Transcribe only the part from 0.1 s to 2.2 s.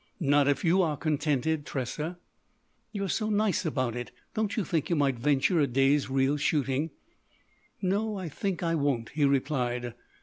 "Not if you are contented, Tressa."